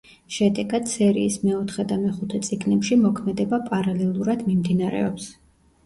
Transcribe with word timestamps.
შედეგად, 0.35 0.87
სერიის 0.93 1.37
მეოთხე 1.43 1.85
და 1.93 1.99
მეხუთე 2.07 2.41
წიგნებში 2.49 2.99
მოქმედება 3.05 3.63
პარალელურად 3.71 4.47
მიმდინარეობს. 4.51 5.35